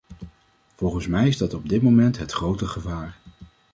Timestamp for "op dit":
1.53-1.81